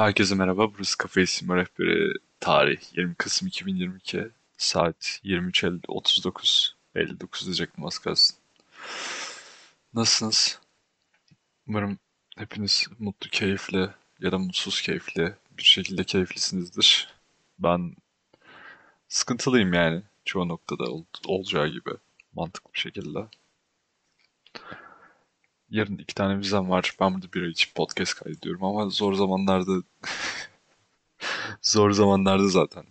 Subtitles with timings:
[0.00, 0.74] Herkese merhaba.
[0.74, 2.12] Burası Kafe İsim Rehberi.
[2.40, 4.28] Tarih 20 Kasım 2022.
[4.58, 6.72] Saat 23.39.
[6.94, 8.36] 59 diyecektim az kalsın.
[9.94, 10.60] Nasılsınız?
[11.66, 11.98] Umarım
[12.36, 17.08] hepiniz mutlu, keyifli ya da mutsuz keyifli bir şekilde keyiflisinizdir.
[17.58, 17.94] Ben
[19.08, 20.02] sıkıntılıyım yani.
[20.24, 21.90] Çoğu noktada ol- olacağı gibi.
[22.34, 23.18] Mantıklı bir şekilde.
[25.70, 26.96] Yarın iki tane vizem var.
[27.00, 29.82] Ben burada bir ay için podcast kaydediyorum ama zor zamanlarda
[31.62, 32.84] zor zamanlarda zaten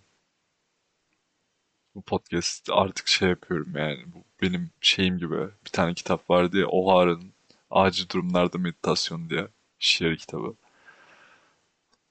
[1.96, 4.06] bu podcast artık şey yapıyorum yani.
[4.14, 5.36] Bu benim şeyim gibi.
[5.66, 7.34] Bir tane kitap vardı ya O'Hara'nın
[7.70, 9.48] Acil Durumlarda Meditasyon diye
[9.80, 10.56] şiir kitabı.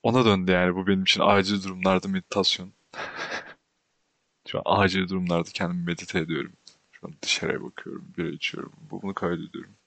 [0.02, 0.74] Ona döndü yani.
[0.76, 2.72] Bu benim için acil durumlarda meditasyon.
[4.48, 6.52] Şu an acil durumlarda kendimi medite ediyorum.
[6.92, 8.72] Şu an dışarıya bakıyorum, bira içiyorum.
[8.90, 9.77] Bunu kaydediyorum.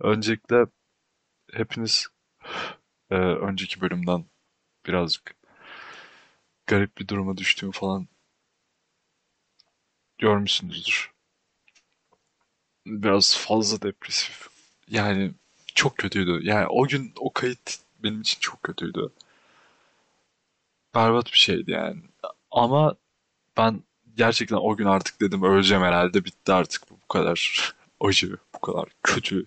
[0.00, 0.66] Öncelikle
[1.52, 2.06] hepiniz
[3.10, 4.24] e, önceki bölümden
[4.86, 5.34] birazcık
[6.66, 8.08] garip bir duruma düştüğümü falan
[10.18, 11.12] görmüşsünüzdür.
[12.86, 14.48] Biraz fazla depresif.
[14.88, 15.32] Yani
[15.74, 16.40] çok kötüydü.
[16.42, 19.12] Yani o gün o kayıt benim için çok kötüydü.
[20.94, 22.02] Berbat bir şeydi yani.
[22.50, 22.96] Ama
[23.56, 23.82] ben
[24.16, 27.74] gerçekten o gün artık dedim öleceğim herhalde bitti artık bu, bu kadar
[28.06, 29.46] acı, bu kadar kötü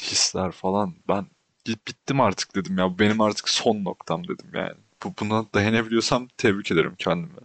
[0.00, 0.94] hisler falan.
[1.08, 1.26] Ben
[1.66, 2.98] bittim artık dedim ya.
[2.98, 4.76] Benim artık son noktam dedim yani.
[5.04, 7.40] Bu, buna dayanabiliyorsam tebrik ederim kendimi.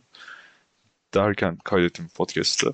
[1.14, 2.74] Derken kaydettim podcast'ı.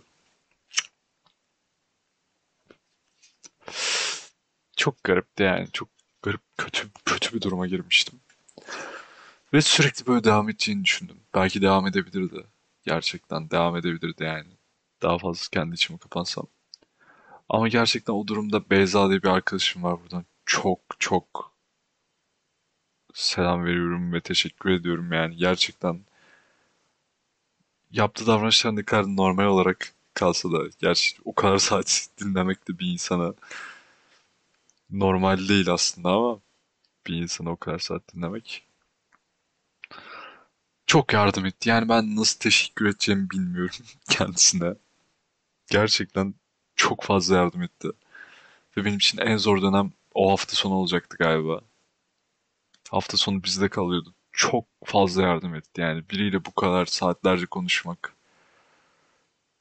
[4.78, 5.68] Çok garipti yani.
[5.74, 5.90] Çok
[6.22, 8.20] garip, kötü, kötü bir duruma girmiştim.
[9.54, 11.18] Ve sürekli böyle devam edeceğini düşündüm.
[11.36, 12.46] Belki devam edebilirdi.
[12.84, 14.48] Gerçekten devam edebilirdi yani.
[15.02, 16.48] Daha fazla kendi içime kapansam.
[17.50, 20.26] Ama gerçekten o durumda Beyza diye bir arkadaşım var buradan.
[20.46, 21.52] Çok çok
[23.14, 25.36] selam veriyorum ve teşekkür ediyorum yani.
[25.36, 26.02] Gerçekten
[27.92, 32.88] yaptığı davranışlar ne kadar normal olarak kalsa da gerçi o kadar saat dinlemek de bir
[32.92, 33.34] insana
[34.90, 36.40] normal değil aslında ama
[37.08, 38.66] bir insana o kadar saat dinlemek
[40.88, 41.70] çok yardım etti.
[41.70, 43.76] Yani ben nasıl teşekkür edeceğimi bilmiyorum
[44.10, 44.76] kendisine.
[45.72, 46.36] Gerçekten
[46.90, 47.90] çok fazla yardım etti.
[48.78, 51.62] Ve benim için en zor dönem o hafta sonu olacaktı galiba.
[52.90, 54.14] Hafta sonu bizde kalıyordu.
[54.32, 56.10] Çok fazla yardım etti yani.
[56.10, 58.14] Biriyle bu kadar saatlerce konuşmak.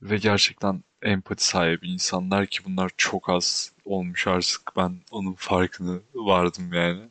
[0.03, 4.77] Ve gerçekten empati sahibi insanlar ki bunlar çok az olmuş artık.
[4.77, 7.09] Ben onun farkını vardım yani.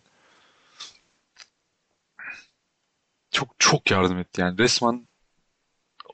[3.31, 4.57] Çok çok yardım etti yani.
[4.57, 5.07] Resmen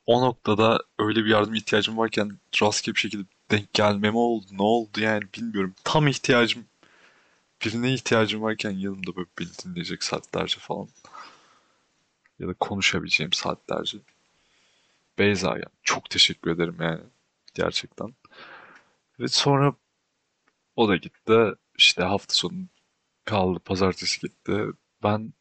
[0.06, 4.46] o noktada öyle bir yardım ihtiyacım varken rastgele bir şekilde denk gelmeme oldu.
[4.52, 5.76] Ne oldu yani bilmiyorum.
[5.84, 6.66] Tam ihtiyacım
[7.66, 10.88] birine ihtiyacım varken yanımda böyle beni dinleyecek saatlerce falan.
[12.40, 13.98] Ya da konuşabileceğim saatlerce.
[15.20, 17.02] Beyza ya çok teşekkür ederim yani.
[17.54, 18.16] Gerçekten.
[19.20, 19.74] Ve sonra
[20.76, 21.54] o da gitti.
[21.78, 22.56] İşte hafta sonu
[23.26, 23.60] kaldı.
[23.60, 24.66] Pazartesi gitti.
[25.04, 25.34] Ben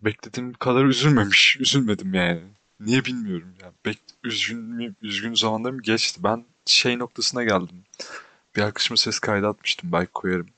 [0.00, 1.56] beklediğim kadar üzülmemiş.
[1.60, 2.42] Üzülmedim yani.
[2.80, 3.72] Niye bilmiyorum ya.
[3.86, 6.20] Bek üzgün mü, üzgün zamanlarım geçti.
[6.24, 7.84] Ben şey noktasına geldim.
[8.56, 9.92] Bir arkadaşıma ses kaydı atmıştım.
[9.92, 10.48] Belki koyarım.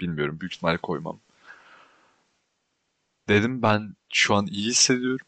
[0.00, 0.40] Bilmiyorum.
[0.40, 1.20] Büyük ihtimalle koymam.
[3.28, 5.26] Dedim ben şu an iyi hissediyorum.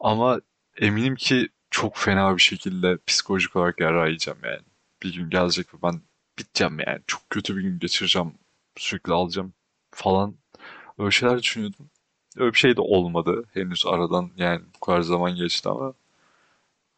[0.00, 0.40] Ama
[0.76, 4.62] eminim ki çok fena bir şekilde psikolojik olarak yara yiyeceğim yani.
[5.02, 6.00] Bir gün gelecek ve ben
[6.38, 7.00] biteceğim yani.
[7.06, 8.34] Çok kötü bir gün geçireceğim.
[8.76, 9.52] Sürekli alacağım
[9.90, 10.34] falan.
[10.98, 11.90] Öyle şeyler düşünüyordum.
[12.36, 13.44] Öyle bir şey de olmadı.
[13.54, 15.94] Henüz aradan yani bu kadar zaman geçti ama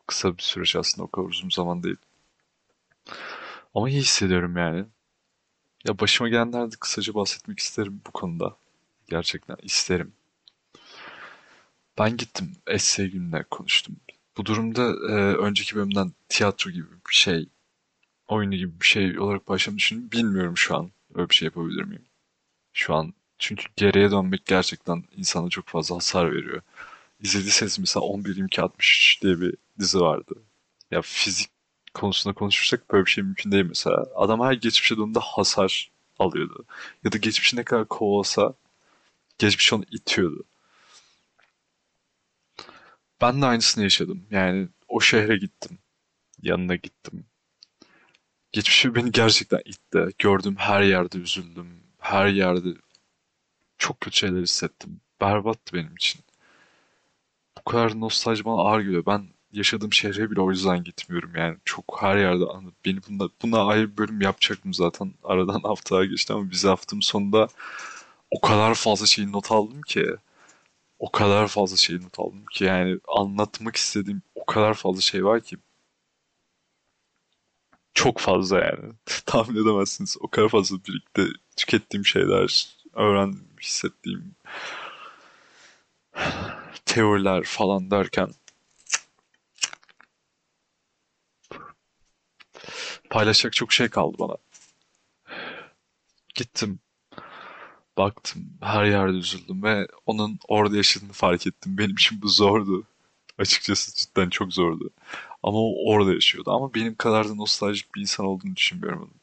[0.06, 1.96] kısa bir süreç aslında o kadar uzun zaman değil.
[3.76, 4.84] Ama iyi hissediyorum yani.
[5.84, 8.56] Ya başıma gelenlerde kısaca bahsetmek isterim bu konuda.
[9.08, 10.12] Gerçekten isterim.
[11.98, 13.96] Ben gittim essay gününe konuştum.
[14.36, 17.48] Bu durumda e, önceki bölümden tiyatro gibi bir şey,
[18.28, 20.10] oyunu gibi bir şey olarak başlamayı düşündüm.
[20.12, 22.04] Bilmiyorum şu an öyle bir şey yapabilir miyim?
[22.72, 26.62] Şu an çünkü geriye dönmek gerçekten insana çok fazla hasar veriyor.
[27.20, 30.34] İzlediyseniz mesela 11-22-63 diye bir dizi vardı.
[30.90, 31.55] Ya fizik
[32.00, 34.06] konusunda konuşursak böyle bir şey mümkün değil mesela.
[34.14, 36.64] Adam her geçmişe döndüğünde hasar alıyordu.
[37.04, 38.54] Ya da geçmişi ne kadar kovalasa
[39.38, 40.44] geçmiş onu itiyordu.
[43.20, 44.26] Ben de aynısını yaşadım.
[44.30, 45.78] Yani o şehre gittim.
[46.42, 47.24] Yanına gittim.
[48.52, 50.08] Geçmişi beni gerçekten itti.
[50.18, 51.82] Gördüm her yerde üzüldüm.
[51.98, 52.68] Her yerde
[53.78, 55.00] çok kötü şeyler hissettim.
[55.20, 56.20] Berbattı benim için.
[57.58, 59.06] Bu kadar nostalji bana ağır geliyor.
[59.06, 61.56] Ben yaşadığım şehre bile o yüzden gitmiyorum yani.
[61.64, 62.74] Çok her yerde anladım.
[62.84, 65.14] Beni bunda, buna ayrı bir bölüm yapacaktım zaten.
[65.24, 67.48] Aradan haftalar geçti ama bize haftanın sonunda
[68.30, 70.06] o kadar fazla şeyi not aldım ki.
[70.98, 75.40] O kadar fazla şeyi not aldım ki yani anlatmak istediğim o kadar fazla şey var
[75.40, 75.56] ki.
[77.94, 78.92] Çok fazla yani.
[79.26, 80.16] Tahmin edemezsiniz.
[80.20, 81.26] O kadar fazla birlikte
[81.56, 84.34] tükettiğim şeyler, öğrendiğim, hissettiğim
[86.86, 88.30] teoriler falan derken
[93.10, 94.36] paylaşacak çok şey kaldı bana.
[96.34, 96.78] Gittim,
[97.98, 101.78] baktım, her yerde üzüldüm ve onun orada yaşadığını fark ettim.
[101.78, 102.84] Benim için bu zordu.
[103.38, 104.90] Açıkçası cidden çok zordu.
[105.42, 106.50] Ama o orada yaşıyordu.
[106.50, 109.20] Ama benim kadar da nostaljik bir insan olduğunu düşünmüyorum onun.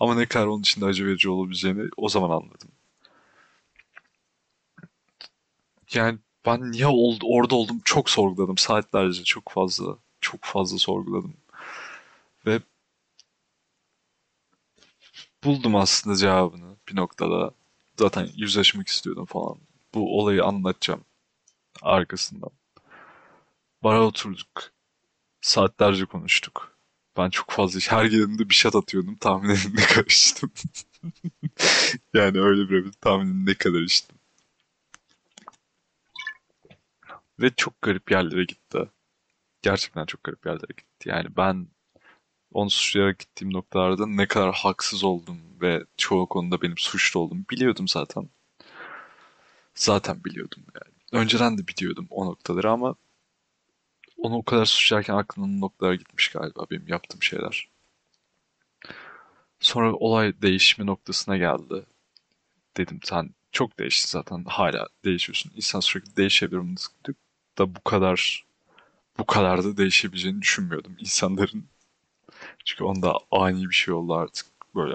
[0.00, 2.68] Ama ne kadar onun için de acı verici olabileceğini o zaman anladım.
[5.94, 8.58] Yani ben niye oldu, orada oldum çok sorguladım.
[8.58, 11.34] Saatlerce çok fazla, çok fazla sorguladım.
[12.46, 12.60] Ve
[15.44, 17.50] buldum aslında cevabını bir noktada.
[17.98, 19.58] Zaten yüzleşmek istiyordum falan.
[19.94, 21.04] Bu olayı anlatacağım
[21.82, 22.50] arkasından.
[23.82, 24.72] Bara oturduk.
[25.40, 26.78] Saatlerce konuştuk.
[27.16, 29.16] Ben çok fazla her geldiğimde bir şat atıyordum.
[29.16, 30.50] Tahmin edin ne kadar içtim.
[32.14, 34.16] Yani öyle bir tahmin edin ne kadar içtim.
[37.40, 38.78] Ve çok garip yerlere gitti.
[39.62, 41.08] Gerçekten çok garip yerlere gitti.
[41.08, 41.66] Yani ben
[42.54, 47.88] onu suçlayarak gittiğim noktalarda ne kadar haksız oldum ve çoğu konuda benim suçlu olduğumu biliyordum
[47.88, 48.28] zaten.
[49.74, 51.22] Zaten biliyordum yani.
[51.22, 52.94] Önceden de biliyordum o noktaları ama
[54.18, 57.68] onu o kadar suçlarken aklımın noktalara gitmiş galiba benim yaptığım şeyler.
[59.60, 61.86] Sonra olay değişme noktasına geldi.
[62.76, 65.52] Dedim sen çok değiştin zaten hala değişiyorsun.
[65.56, 66.76] İnsan sürekli değişebilir
[67.58, 68.44] da bu kadar
[69.18, 71.73] bu kadar da değişebileceğini düşünmüyordum insanların.
[72.64, 74.46] Çünkü onda ani bir şey oldu artık.
[74.74, 74.94] Böyle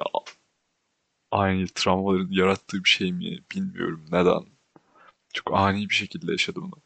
[1.32, 4.46] ani travmaların yarattığı bir şey mi bilmiyorum neden.
[5.34, 6.82] Çok ani bir şekilde yaşadım onu.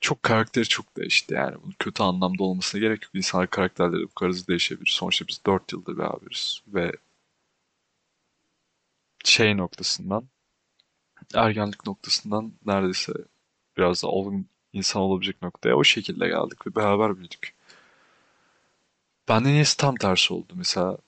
[0.00, 1.56] Çok karakteri çok değişti yani.
[1.62, 3.14] Bunun kötü anlamda olmasına gerek yok.
[3.14, 4.90] İnsanlar karakterleri bu kadar hızlı değişebilir.
[4.90, 6.62] Sonuçta biz 4 yıldır beraberiz.
[6.68, 6.92] Ve
[9.24, 10.24] şey noktasından
[11.34, 13.12] ergenlik noktasından neredeyse
[13.76, 17.54] biraz da olgun insan olabilecek noktaya o şekilde geldik ve beraber büyüdük.
[19.28, 20.52] Bende niyeyse tam tersi oldu.
[20.56, 20.98] Mesela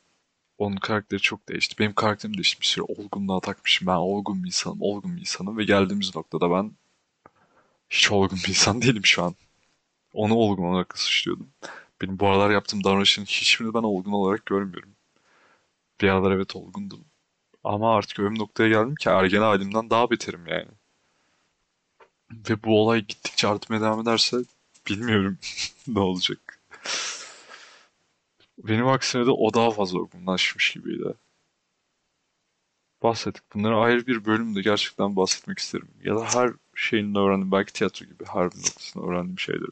[0.58, 1.74] onun karakteri çok değişti.
[1.78, 2.60] Benim karakterim değişti.
[2.60, 3.86] Bir süre olgunluğa takmışım.
[3.88, 6.72] Ben olgun bir insanım, olgun bir insanım ve geldiğimiz noktada ben
[7.90, 9.34] hiç olgun bir insan değilim şu an.
[10.14, 11.48] Onu olgun olarak suçluyordum.
[12.02, 14.90] Benim bu aralar yaptığım davranışın hiçbirini ben olgun olarak görmüyorum.
[16.00, 17.04] Bir aralar evet olgundum.
[17.64, 20.68] Ama artık öyle noktaya geldim ki ergen halimden daha beterim yani.
[22.50, 24.36] Ve bu olay gittikçe artmaya devam ederse
[24.88, 25.38] bilmiyorum
[25.88, 26.55] ne olacak.
[28.68, 31.14] Benim aksine de o daha fazla olgunlaşmış gibiydi.
[33.02, 33.54] Bahsettik.
[33.54, 35.88] Bunları ayrı bir bölümde gerçekten bahsetmek isterim.
[36.04, 37.52] Ya da her şeyin öğrendim.
[37.52, 39.70] Belki tiyatro gibi her bir noktasında öğrendiğim şeyleri.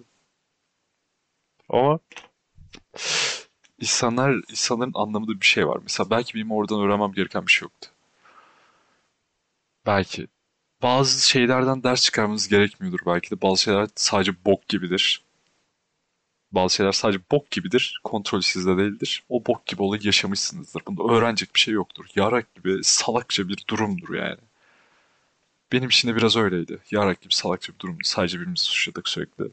[1.69, 1.99] Ama
[3.81, 5.79] insanlar, insanların anlamadığı bir şey var.
[5.83, 7.91] Mesela belki benim oradan öğrenmem gereken bir şey yoktu.
[9.87, 10.29] Belki.
[10.83, 13.43] Bazı şeylerden ders çıkarmanız gerekmiyordur belki de.
[13.43, 15.24] Bazı şeyler sadece bok gibidir.
[16.55, 18.01] Bazı şeyler sadece bok gibidir.
[18.05, 19.25] Kontrol sizde değildir.
[19.29, 20.83] O bok gibi olayı yaşamışsınızdır.
[20.87, 22.07] Bunda öğrenecek bir şey yoktur.
[22.17, 24.39] Yarak gibi salakça bir durumdur yani.
[25.73, 26.79] Benim için de biraz öyleydi.
[26.91, 28.01] Yarak gibi salakça bir durumdu.
[28.05, 29.45] Sadece birbirimizi suçladık sürekli.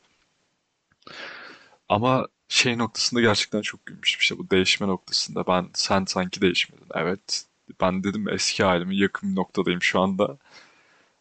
[1.89, 4.19] Ama şey noktasında gerçekten çok gülmüştüm.
[4.21, 5.47] İşte bu değişme noktasında.
[5.47, 6.85] Ben sen sanki değişmedin.
[6.95, 7.45] Evet.
[7.81, 10.37] Ben dedim eski halime yakın bir noktadayım şu anda.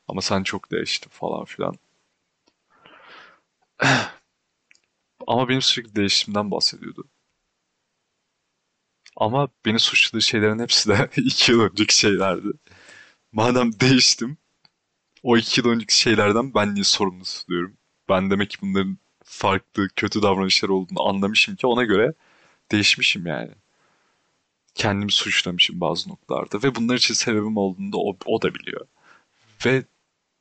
[0.08, 1.76] Ama sen çok değiştin falan filan.
[5.26, 7.04] Ama benim sürekli değişimden bahsediyordu.
[9.16, 12.48] Ama beni suçladığı şeylerin hepsi de iki yıl önceki şeylerdi.
[13.32, 14.38] Madem değiştim,
[15.22, 17.76] o iki yıl önceki şeylerden ben niye sorumlu tutuyorum?
[18.08, 22.14] Ben demek ki bunların farklı, kötü davranışlar olduğunu anlamışım ki ona göre
[22.72, 23.50] değişmişim yani.
[24.74, 28.86] Kendimi suçlamışım bazı noktalarda ve bunlar için sebebim olduğunu da o, o da biliyor.
[29.66, 29.84] Ve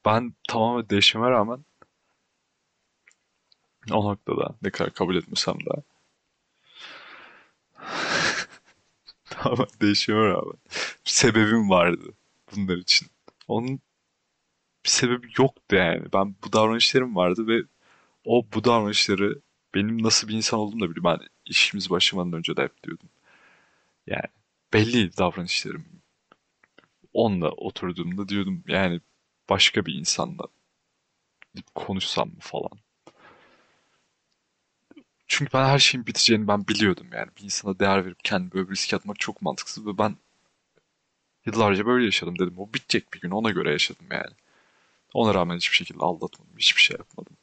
[0.05, 1.65] ben tamamen değişime rağmen
[3.93, 5.83] o noktada ne kadar kabul etmesem de
[9.29, 10.57] tamamen değişime rağmen
[11.05, 12.13] bir sebebim vardı
[12.55, 13.07] bunlar için.
[13.47, 13.79] Onun
[14.85, 16.05] bir sebebi yoktu yani.
[16.13, 17.63] Ben bu davranışlarım vardı ve
[18.25, 19.41] o bu davranışları
[19.75, 21.05] benim nasıl bir insan olduğumu da biliyor.
[21.05, 23.09] Ben işimiz başlamadan önce de hep diyordum.
[24.07, 24.25] Yani
[24.73, 25.85] belli davranışlarım.
[27.13, 29.01] Onunla oturduğumda diyordum yani
[29.49, 30.43] başka bir insanla
[31.75, 32.71] konuşsam mı falan.
[35.29, 37.29] Çünkü ben her şeyin biteceğini ben biliyordum yani.
[37.37, 40.17] Bir insana değer verip kendimi böyle bir riske atmak çok mantıksız ve ben
[41.45, 42.53] yıllarca böyle yaşadım dedim.
[42.57, 44.35] O bitecek bir gün ona göre yaşadım yani.
[45.13, 46.57] Ona rağmen hiçbir şekilde aldatmadım.
[46.57, 47.37] Hiçbir şey yapmadım.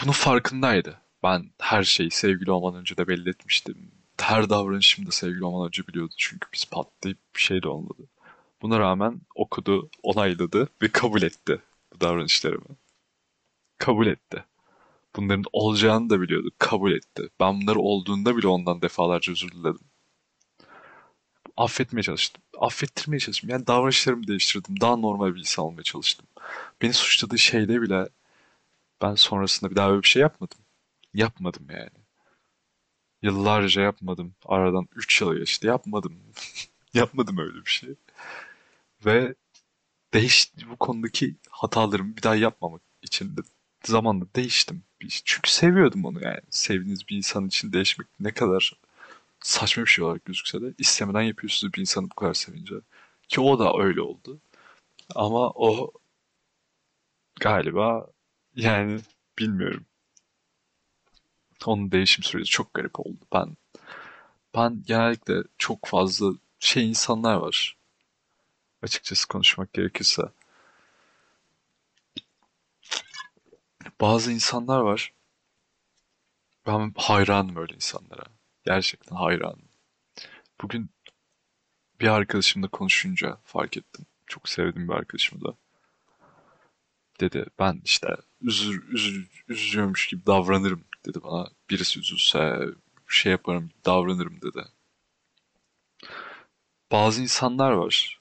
[0.00, 1.00] Bunun farkındaydı.
[1.22, 3.90] Ben her şeyi sevgili olmadan önce de belli etmiştim.
[4.20, 6.14] Her davranışımı da sevgili olmadan önce biliyordu.
[6.18, 8.02] Çünkü biz patlayıp bir şey de olmadı.
[8.62, 11.62] Buna rağmen okudu, onayladı ve kabul etti
[11.94, 12.76] bu davranışlarımı.
[13.84, 14.44] Kabul etti.
[15.16, 16.50] Bunların olacağını da biliyordu.
[16.58, 17.28] Kabul etti.
[17.40, 19.80] Ben bunları olduğunda bile ondan defalarca özür diledim.
[21.56, 22.42] Affetmeye çalıştım.
[22.58, 23.50] Affettirmeye çalıştım.
[23.50, 24.80] Yani davranışlarımı değiştirdim.
[24.80, 26.26] Daha normal bir insan olmaya çalıştım.
[26.82, 28.08] Beni suçladığı şeyde bile
[29.02, 30.58] ben sonrasında bir daha böyle bir şey yapmadım.
[31.14, 32.04] Yapmadım yani.
[33.22, 34.34] Yıllarca yapmadım.
[34.46, 35.66] Aradan 3 yıl geçti.
[35.66, 36.18] Yapmadım.
[36.94, 37.94] yapmadım öyle bir şey.
[39.06, 39.34] Ve
[40.14, 43.40] değişti bu konudaki hatalarımı bir daha yapmamak için de
[43.86, 44.82] zamanla değiştim.
[45.24, 46.40] Çünkü seviyordum onu yani.
[46.50, 48.72] Sevdiğiniz bir insan için değişmek ne kadar
[49.40, 52.74] saçma bir şey olarak gözükse de istemeden yapıyorsunuz bir insanı bu kadar sevince.
[53.28, 54.40] Ki o da öyle oldu.
[55.14, 55.92] Ama o
[57.40, 58.06] galiba
[58.56, 59.00] yani
[59.38, 59.84] bilmiyorum.
[61.66, 63.18] Onun değişim süreci çok garip oldu.
[63.32, 63.56] Ben
[64.54, 67.76] ben genellikle çok fazla şey insanlar var.
[68.82, 70.22] Açıkçası konuşmak gerekirse.
[74.00, 75.12] Bazı insanlar var.
[76.66, 78.24] Ben hayranım öyle insanlara.
[78.64, 79.68] Gerçekten hayranım.
[80.62, 80.90] Bugün
[82.00, 84.06] bir arkadaşımla konuşunca fark ettim.
[84.26, 85.54] Çok sevdiğim bir arkadaşım da.
[87.20, 88.08] Dedi ben işte
[88.40, 91.50] üzür, üzür, üzülüyormuş gibi davranırım dedi bana.
[91.70, 92.60] Birisi üzülse
[93.08, 94.64] şey yaparım davranırım dedi.
[96.92, 98.20] Bazı insanlar var.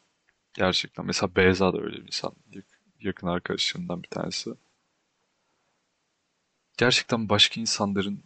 [0.53, 1.05] Gerçekten.
[1.05, 2.33] Mesela Beyza da öyle bir insan.
[2.99, 4.53] Yakın arkadaşlarından bir tanesi.
[6.77, 8.23] Gerçekten başka insanların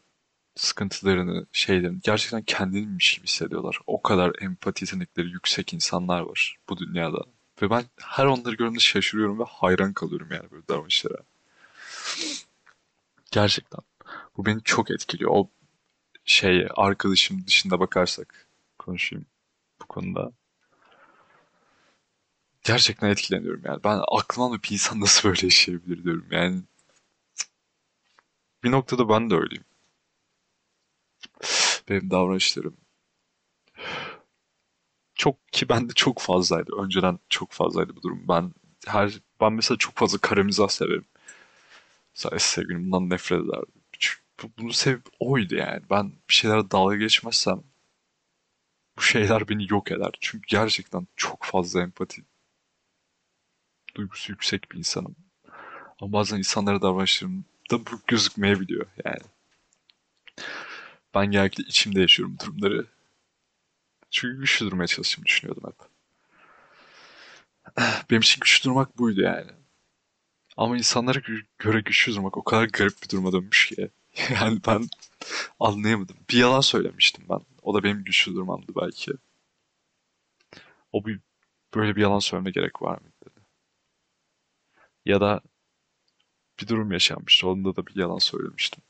[0.55, 3.79] sıkıntılarını, şeylerini gerçekten kendininmiş gibi hissediyorlar.
[3.87, 7.23] O kadar empati yetenekleri yüksek insanlar var bu dünyada.
[7.61, 11.17] Ve ben her onları gördüğümde şaşırıyorum ve hayran kalıyorum yani böyle davranışlara.
[13.31, 13.81] Gerçekten.
[14.37, 15.31] Bu beni çok etkiliyor.
[15.33, 15.49] O
[16.25, 18.47] şey arkadaşım dışında bakarsak
[18.79, 19.25] konuşayım
[19.81, 20.31] bu konuda.
[22.63, 23.83] Gerçekten etkileniyorum yani.
[23.83, 26.61] Ben aklım bir insan nasıl böyle yaşayabilir diyorum yani.
[28.67, 29.63] Bir noktada ben de öyleyim.
[31.89, 32.77] Benim davranışlarım
[35.15, 36.71] çok ki bende çok fazlaydı.
[36.77, 38.25] Önceden çok fazlaydı bu durum.
[38.27, 38.53] Ben
[38.87, 41.05] her ben mesela çok fazla kara mizah severim.
[42.15, 43.65] Mesela sevgilim bundan nefret ederdi.
[44.59, 45.81] Bunu sev oydu yani.
[45.89, 47.63] Ben bir şeylere dalga geçmezsem
[48.97, 50.11] bu şeyler beni yok eder.
[50.21, 52.21] Çünkü gerçekten çok fazla empati
[53.95, 55.15] duygusu yüksek bir insanım.
[56.01, 56.81] Ama bazen insanlara
[57.71, 59.23] davranışlarımda bu gözükmeyebiliyor yani.
[61.13, 62.85] Ben genellikle içimde yaşıyorum durumları.
[64.11, 65.89] Çünkü güçlü durmaya çalıştığımı düşünüyordum hep.
[68.09, 69.51] Benim için güçlü durmak buydu yani.
[70.57, 71.19] Ama insanlara
[71.57, 73.89] göre güçlü durmak o kadar garip bir duruma dönmüş ki.
[74.33, 74.87] Yani ben
[75.59, 76.17] anlayamadım.
[76.29, 77.39] Bir yalan söylemiştim ben.
[77.61, 79.11] O da benim güçlü durmamdı belki.
[80.91, 81.19] O bir
[81.75, 83.31] böyle bir yalan söyleme gerek var mıydı.
[85.05, 85.41] Ya da
[86.59, 87.47] bir durum yaşanmıştı.
[87.47, 88.83] Onda da bir yalan söylemiştim.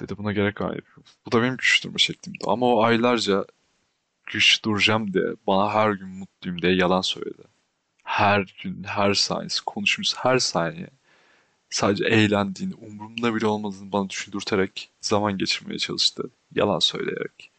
[0.00, 0.80] Dedi buna gerek var?
[1.26, 2.38] Bu da benim güçlü durma şeklimdi.
[2.46, 3.44] Ama o aylarca
[4.26, 7.42] güçlü duracağım diye bana her gün mutluyum diye yalan söyledi.
[8.04, 10.88] Her gün, her saniye, konuşmuş her saniye
[11.70, 16.30] sadece eğlendiğini, umurumda bile olmadığını bana düşündürterek zaman geçirmeye çalıştı.
[16.54, 17.50] Yalan söyleyerek.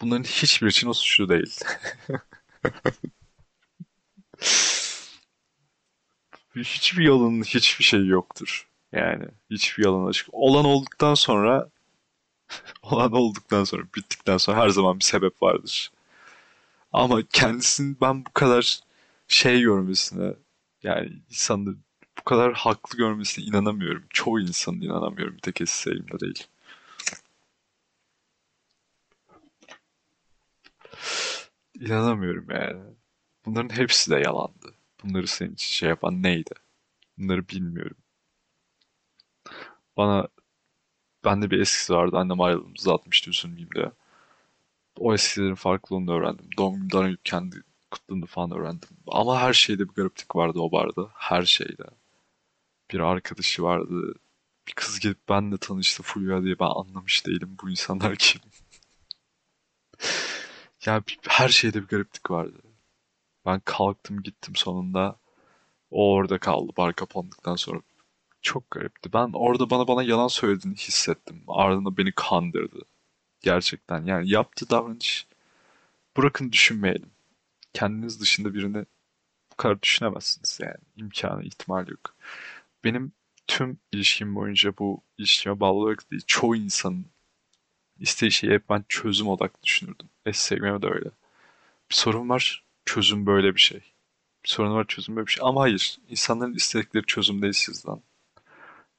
[0.00, 1.60] Bunların hiçbir için o suçlu değil.
[6.56, 8.68] hiçbir yalanın hiçbir şey yoktur.
[8.92, 10.28] Yani hiçbir yalan açık.
[10.32, 11.70] Olan olduktan sonra
[12.82, 15.92] olan olduktan sonra bittikten sonra her zaman bir sebep vardır.
[16.92, 18.80] Ama kendisinin ben bu kadar
[19.28, 20.34] şey görmesine
[20.82, 21.76] yani insanı
[22.18, 24.04] bu kadar haklı görmesine inanamıyorum.
[24.10, 25.36] Çoğu insanın inanamıyorum.
[25.36, 26.46] Bir tek elimde değil.
[31.80, 32.82] İnanamıyorum yani.
[33.46, 34.74] Bunların hepsi de yalandı.
[35.04, 36.50] Bunları senin için şey yapan neydi?
[37.18, 37.96] Bunları bilmiyorum.
[39.96, 40.28] Bana
[41.24, 42.16] bende bir eskisi vardı.
[42.18, 43.92] Annem ayrıldığımızda atmıştı üzülmeyeyim diye.
[44.98, 46.46] O eskilerin farklılığını öğrendim.
[46.58, 48.88] Doğum günümden kendi kutladığını falan öğrendim.
[49.06, 51.10] Ama her şeyde bir gariplik vardı o barda.
[51.14, 51.84] Her şeyde.
[52.92, 54.14] Bir arkadaşı vardı.
[54.68, 58.40] Bir kız gelip benle tanıştı Fulya diye ben anlamış değilim bu insanlar kim.
[60.86, 62.58] yani her şeyde bir gariplik vardı.
[63.46, 65.18] Ben kalktım gittim sonunda.
[65.90, 67.80] O orada kaldı bar kapandıktan sonra.
[68.42, 69.12] Çok garipti.
[69.12, 71.44] Ben orada bana bana yalan söylediğini hissettim.
[71.48, 72.78] Ardından beni kandırdı.
[73.40, 74.04] Gerçekten.
[74.04, 75.26] Yani yaptığı davranış
[76.16, 77.10] bırakın düşünmeyelim.
[77.72, 78.86] Kendiniz dışında birini
[79.52, 80.78] bu kadar düşünemezsiniz yani.
[80.96, 82.16] İmkanı, ihtimal yok.
[82.84, 83.12] Benim
[83.46, 87.06] tüm ilişkim boyunca bu ilişkime bağlı olarak değil, çoğu insanın
[88.00, 90.08] istediği şeyi hep ben çözüm odaklı düşünürdüm.
[90.32, 91.10] Sevmeme de öyle.
[91.90, 93.80] Bir sorun var, çözüm böyle bir şey.
[94.44, 95.42] Bir sorun var, çözüm böyle bir şey.
[95.46, 98.02] Ama hayır, insanların istedikleri çözüm değil sizden.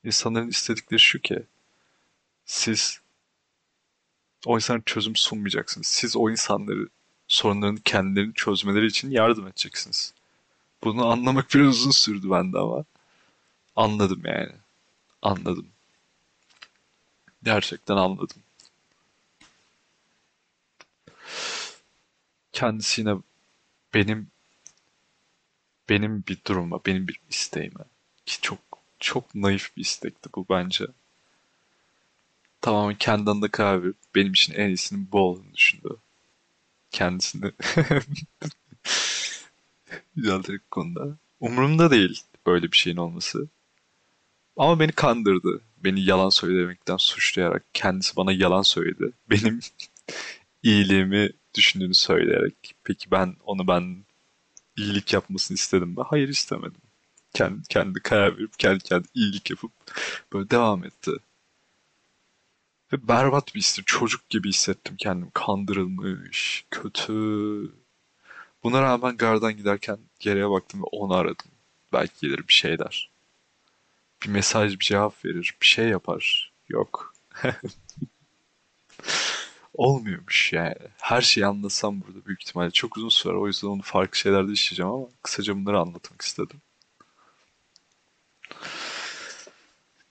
[0.04, 1.44] İnsanların istedikleri şu ki,
[2.46, 3.02] siz
[4.46, 5.88] o insanlara çözüm sunmayacaksınız.
[5.88, 6.88] Siz o insanları
[7.28, 10.14] sorunlarını kendilerini çözmeleri için yardım edeceksiniz.
[10.84, 12.86] Bunu anlamak biraz uzun sürdü bende ama
[13.76, 14.54] anladım yani.
[15.22, 15.68] Anladım.
[17.44, 18.38] Gerçekten anladım.
[22.54, 23.16] Kendisi yine
[23.94, 24.28] benim
[25.90, 27.84] benim bir duruma, benim bir isteğime
[28.26, 28.60] ki çok
[29.00, 30.86] çok naif bir istekti bu bence.
[32.62, 35.98] Tamamen kendi alanında karar benim için en iyisinin bu olduğunu düşündü.
[36.92, 37.52] Kendisini
[40.18, 41.18] düzelterek konuda.
[41.40, 43.48] Umurumda değil böyle bir şeyin olması.
[44.58, 45.62] Ama beni kandırdı.
[45.78, 49.12] Beni yalan söylemekten suçlayarak kendisi bana yalan söyledi.
[49.30, 49.60] Benim
[50.64, 52.76] iyiliğimi düşündüğünü söyleyerek.
[52.84, 54.06] Peki ben onu ben
[54.78, 56.04] iyilik yapmasını istedim mi?
[56.08, 56.82] Hayır istemedim.
[57.34, 59.72] Kendi, kendi karar verip kendi kendi iyilik yapıp
[60.34, 61.12] böyle devam etti.
[62.94, 63.84] Ve berbat bir histim.
[63.88, 65.32] Çocuk gibi hissettim kendimi.
[65.34, 67.14] Kandırılmış, kötü.
[68.64, 71.52] Buna rağmen gardan giderken geriye baktım ve onu aradım.
[71.94, 73.10] Belki gelir bir şey der.
[74.24, 76.52] Bir mesaj, bir cevap verir, bir şey yapar.
[76.70, 77.14] Yok.
[79.82, 80.76] Olmuyormuş yani.
[80.98, 83.34] Her şeyi anlasam burada büyük ihtimalle çok uzun sürer.
[83.34, 86.62] O yüzden onu farklı şeylerde işleyeceğim ama kısaca bunları anlatmak istedim.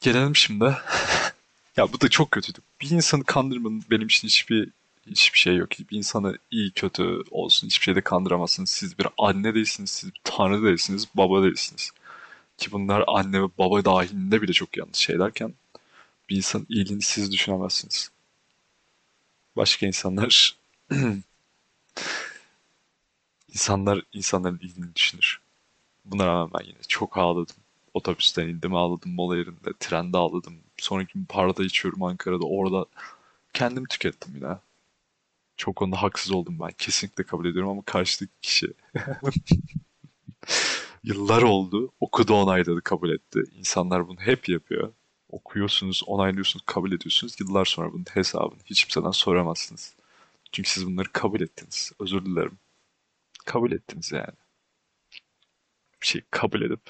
[0.00, 0.76] Gelelim şimdi.
[1.76, 2.59] Ya bu da çok kötüydü.
[2.80, 4.68] Bir insanı kandırmanın benim için hiçbir
[5.06, 5.70] hiçbir şey yok.
[5.70, 8.70] Bir insanı iyi kötü olsun hiçbir şeyde kandıramazsınız.
[8.70, 11.90] Siz bir anne değilsiniz, siz bir tanrı değilsiniz, baba değilsiniz.
[12.59, 15.54] Ki bunlar anne ve baba dahilinde bile çok yanlış şeylerken
[16.30, 18.11] bir insanın iyiliğini siz düşünemezsiniz.
[19.56, 20.56] Başka insanlar
[23.48, 25.40] insanlar insanların iyiliğini düşünür.
[26.04, 27.56] Buna rağmen ben yine çok ağladım.
[27.94, 29.70] Otobüsten indim ağladım mola yerinde.
[29.80, 30.54] Trende ağladım.
[30.78, 32.44] Sonraki gün parada içiyorum Ankara'da.
[32.46, 32.86] Orada
[33.54, 34.58] kendimi tükettim yine.
[35.56, 36.70] Çok konuda haksız oldum ben.
[36.78, 38.72] Kesinlikle kabul ediyorum ama karşıdaki kişi
[41.04, 41.92] yıllar oldu.
[42.00, 43.42] Okudu onayladı kabul etti.
[43.58, 44.92] İnsanlar bunu hep yapıyor.
[45.32, 47.40] Okuyorsunuz, onaylıyorsunuz, kabul ediyorsunuz.
[47.40, 49.94] Yıllar sonra bunun hesabını hiç kimseden soramazsınız.
[50.52, 51.92] Çünkü siz bunları kabul ettiniz.
[52.00, 52.58] Özür dilerim.
[53.46, 54.34] Kabul ettiniz yani.
[56.02, 56.80] Bir şey kabul edip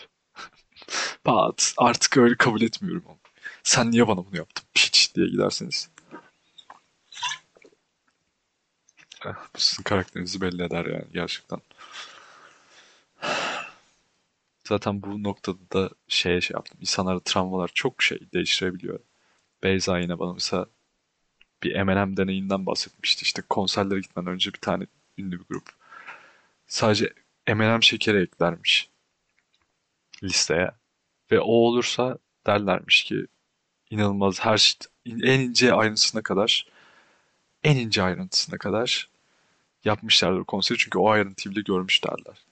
[1.25, 3.19] Pat, artık öyle kabul etmiyorum ama.
[3.63, 4.65] Sen niye bana bunu yaptın?
[4.75, 5.91] Piç diye giderseniz.
[9.27, 11.61] Eh, Bu sizin karakterinizi belli eder yani gerçekten.
[14.71, 16.79] Zaten bu noktada da şeye şey yaptım.
[16.81, 19.01] İnsanlarda travmalar çok şey değiştirebiliyor.
[19.63, 20.67] Beyza yine bana mesela
[21.63, 23.23] bir M&M deneyinden bahsetmişti.
[23.23, 24.87] İşte konserlere gitmeden önce bir tane
[25.19, 25.69] ünlü bir grup.
[26.67, 27.13] Sadece
[27.49, 28.89] M&M şekeri eklermiş
[30.23, 30.71] listeye.
[31.33, 33.27] Ve o olursa derlermiş ki
[33.91, 36.67] inanılmaz her şey en ince ayrıntısına kadar
[37.65, 39.09] en ince ayrıntısına kadar
[39.85, 42.45] yapmışlardır konseri çünkü o ayrıntıyı bile görmüşlerlermiş.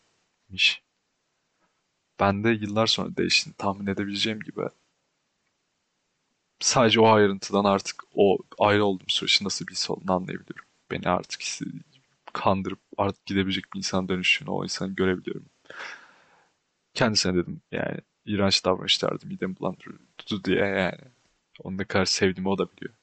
[0.50, 0.88] Ben
[2.20, 4.61] de yıllar sonra değiştiğini tahmin edebileceğim gibi
[6.61, 10.64] sadece o ayrıntıdan artık o ayrı olduğum süreçte nasıl bir his olduğunu anlayabiliyorum.
[10.90, 11.42] Beni artık
[12.33, 15.46] kandırıp artık gidebilecek bir insan dönüştüğünü o insanı görebiliyorum.
[16.94, 21.00] Kendisine dedim yani iğrenç davranışlardı midemi bulandırıyordu diye yani.
[21.62, 22.94] Onu ne kadar sevdiğimi o da biliyor.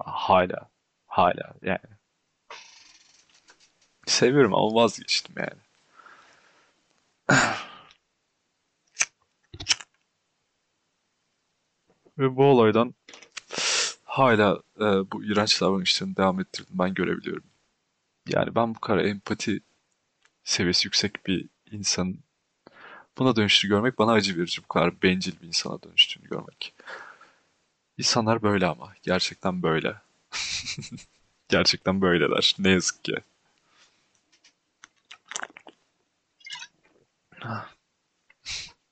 [0.00, 0.70] Hala,
[1.06, 1.98] hala yani.
[4.06, 5.60] Seviyorum ama vazgeçtim yani.
[12.18, 12.94] Ve bu olaydan
[14.04, 17.44] hala e, bu iğrenç davranışlarını devam ettirdim ben görebiliyorum.
[18.28, 19.60] Yani ben bu kadar empati
[20.44, 22.20] seviyesi yüksek bir insanın
[23.18, 24.62] buna dönüştüğünü görmek bana acı verici.
[24.64, 26.74] Bu kadar bencil bir insana dönüştüğünü görmek.
[27.98, 28.92] İnsanlar böyle ama.
[29.02, 29.96] Gerçekten böyle.
[31.48, 32.54] Gerçekten böyleler.
[32.58, 33.14] Ne yazık ki.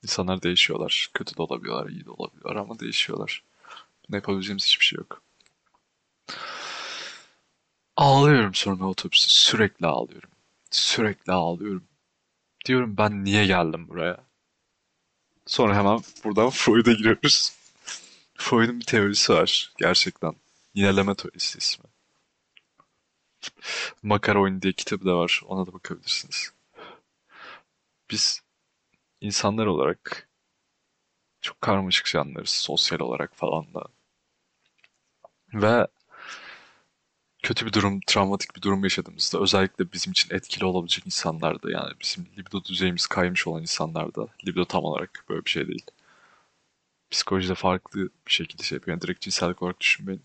[0.06, 1.10] İnsanlar değişiyorlar.
[1.14, 3.42] Kötü de olabiliyorlar, iyi de olabiliyorlar ama değişiyorlar.
[4.08, 5.22] Ne yapabileceğimiz hiçbir şey yok.
[7.96, 9.26] Ağlıyorum sonra otobüste.
[9.28, 10.30] Sürekli ağlıyorum.
[10.70, 11.84] Sürekli ağlıyorum.
[12.66, 14.24] Diyorum ben niye geldim buraya?
[15.46, 17.52] Sonra hemen buradan Freud'a giriyoruz.
[18.34, 20.34] Freud'un bir teorisi var gerçekten.
[20.74, 21.84] Yineleme teorisi ismi.
[24.02, 25.42] Makara Oyunu diye kitabı da var.
[25.46, 26.52] Ona da bakabilirsiniz.
[28.10, 28.45] Biz
[29.20, 30.28] insanlar olarak
[31.40, 32.50] çok karmaşık canlılarız.
[32.50, 33.84] Sosyal olarak falan da.
[35.54, 35.86] Ve
[37.42, 42.26] kötü bir durum, travmatik bir durum yaşadığımızda özellikle bizim için etkili olabilecek insanlarda yani bizim
[42.38, 45.84] libido düzeyimiz kaymış olan insanlarda libido tam olarak böyle bir şey değil.
[47.10, 48.96] Psikolojide farklı bir şekilde şey yapıyor.
[48.96, 50.22] Yani direkt cinsellik olarak düşünmeyin.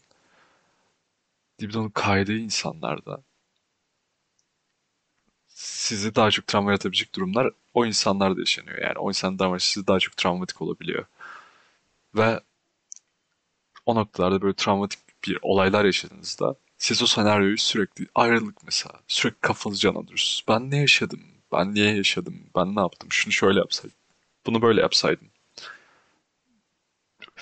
[1.61, 3.23] Libidonun kaydığı insanlarda
[5.91, 8.77] sizi daha çok travma yaratabilecek durumlar o insanlarda yaşanıyor.
[8.77, 11.05] Yani o insanlar sizi daha çok travmatik olabiliyor.
[12.15, 12.39] Ve
[13.85, 19.81] o noktalarda böyle travmatik bir olaylar yaşadığınızda siz o senaryoyu sürekli ayrılık mesela sürekli kafanızı
[19.81, 20.45] canlandırıyorsunuz.
[20.47, 21.21] Ben ne yaşadım?
[21.51, 22.35] Ben niye yaşadım?
[22.55, 23.11] Ben ne yaptım?
[23.11, 23.97] Şunu şöyle yapsaydım.
[24.45, 25.27] Bunu böyle yapsaydım.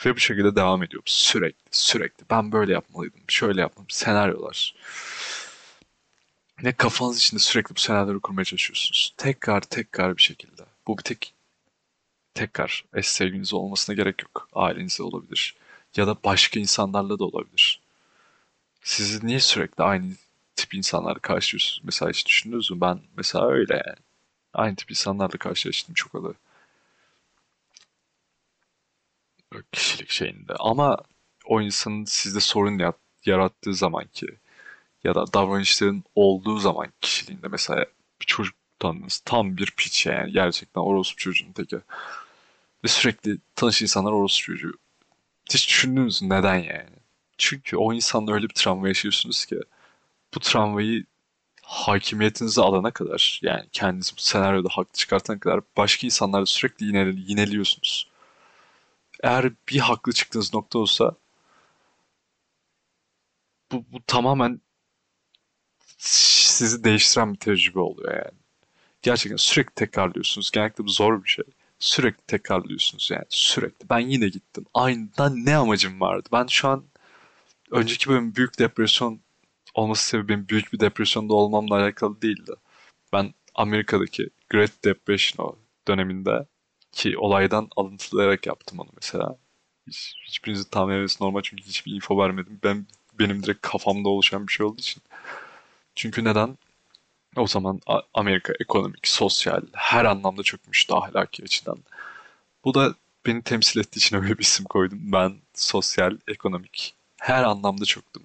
[0.05, 1.03] Ve bu şekilde devam ediyor.
[1.05, 2.25] Sürekli, sürekli.
[2.29, 3.21] Ben böyle yapmalıydım.
[3.27, 3.95] Şöyle yapmalıydım.
[3.95, 4.75] Senaryolar.
[6.63, 9.13] Ne kafanız içinde sürekli bu senaryoları kurmaya çalışıyorsunuz.
[9.17, 10.63] Tekrar tekrar bir şekilde.
[10.87, 11.33] Bu bir tek
[12.33, 14.49] tekrar eş sevginiz olmasına gerek yok.
[14.53, 15.55] Ailenizde olabilir.
[15.95, 17.81] Ya da başka insanlarla da olabilir.
[18.83, 20.13] Sizi niye sürekli aynı
[20.55, 21.81] tip insanlarla karşılıyorsunuz?
[21.83, 22.81] Mesela hiç düşündünüz mü?
[22.81, 23.99] Ben mesela öyle yani.
[24.53, 26.35] Aynı tip insanlarla karşılaştım çok oluyor.
[29.71, 30.53] Kişilik şeyinde.
[30.59, 30.97] Ama
[31.45, 32.93] o insanın sizde sorun
[33.25, 34.27] yarattığı zaman ki
[35.03, 37.85] ya da davranışların olduğu zaman kişiliğinde mesela
[38.21, 39.19] bir çocuk tanıdınız.
[39.25, 40.31] Tam bir piç yani.
[40.31, 41.77] Gerçekten orospu çocuğun teki.
[42.83, 44.73] Ve sürekli tanış insanlar orospu çocuğu.
[45.53, 46.99] Hiç düşündünüz neden yani?
[47.37, 49.59] Çünkü o insanla öyle bir travma yaşıyorsunuz ki
[50.35, 51.05] bu travmayı
[51.63, 58.09] hakimiyetinize alana kadar yani kendinizi bu senaryoda haklı çıkartana kadar başka insanlarla sürekli yineli, yineliyorsunuz.
[59.23, 61.15] Eğer bir haklı çıktığınız nokta olsa
[63.71, 64.61] bu, bu tamamen
[65.99, 68.39] sizi değiştiren bir tecrübe oluyor yani.
[69.01, 70.51] Gerçekten sürekli tekrarlıyorsunuz.
[70.51, 71.45] Genellikle bu zor bir şey.
[71.79, 73.89] Sürekli tekrarlıyorsunuz yani sürekli.
[73.89, 74.65] Ben yine gittim.
[74.73, 76.29] Aynıdan ne amacım vardı?
[76.31, 76.83] Ben şu an
[77.71, 79.19] önceki bölüm büyük depresyon
[79.73, 82.51] olması sebebi benim büyük bir depresyonda olmamla alakalı değildi.
[83.13, 85.57] Ben Amerika'daki Great Depression
[85.87, 86.45] döneminde
[86.91, 89.37] ki olaydan alıntılayarak yaptım onu mesela.
[89.87, 92.59] Hiç, hiçbirinizi tahmin normal çünkü hiçbir info vermedim.
[92.63, 92.85] Ben
[93.19, 95.03] benim direkt kafamda oluşan bir şey olduğu için.
[95.99, 96.57] Çünkü neden?
[97.35, 97.79] O zaman
[98.13, 101.77] Amerika ekonomik, sosyal, her anlamda çökmüştü ahlaki açıdan.
[102.65, 104.99] Bu da beni temsil ettiği için öyle bir isim koydum.
[105.01, 108.23] Ben sosyal, ekonomik, her anlamda çöktüm.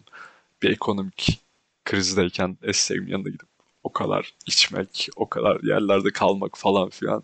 [0.62, 1.40] Bir ekonomik
[1.84, 3.48] krizdeyken Esse'nin yanına gidip
[3.84, 7.22] o kadar içmek, o kadar yerlerde kalmak falan filan.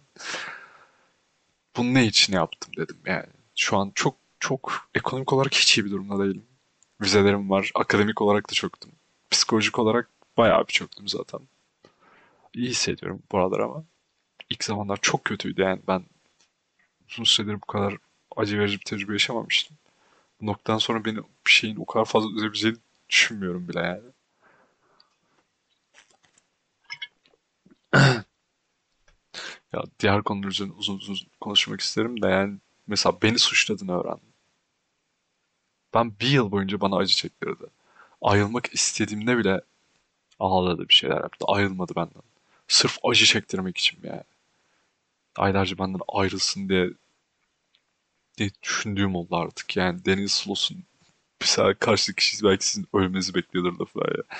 [1.76, 3.26] Bunu ne için yaptım dedim yani.
[3.56, 6.46] Şu an çok çok ekonomik olarak hiç iyi bir durumda değilim.
[7.00, 7.70] Vizelerim var.
[7.74, 8.92] Akademik olarak da çöktüm.
[9.30, 11.40] Psikolojik olarak bayağı bir çöktüm zaten.
[12.54, 13.84] İyi hissediyorum bu aralar ama
[14.50, 16.04] ilk zamanlar çok kötüydü yani ben
[17.10, 17.96] uzun süredir bu kadar
[18.36, 19.76] acı verici bir tecrübe yaşamamıştım.
[20.40, 24.02] Bu noktadan sonra beni bir şeyin o kadar fazla üzebileceğini düşünmüyorum bile yani.
[29.72, 34.30] ya diğer konular üzerine uzun uzun konuşmak isterim de yani mesela beni suçladığını öğrendim.
[35.94, 37.64] Ben bir yıl boyunca bana acı çektirdi.
[38.22, 39.60] Ayrılmak istediğimde bile
[40.40, 41.44] ağladı bir şeyler yaptı.
[41.48, 42.22] Ayrılmadı benden.
[42.68, 44.22] Sırf acı çektirmek için yani.
[45.36, 46.90] Aylarca benden ayrılsın diye
[48.38, 49.76] diye düşündüğüm oldu artık.
[49.76, 50.84] Yani Deniz Slos'un
[51.40, 54.36] mesela karşı kişi belki sizin ölmenizi bekliyordur da falan ya.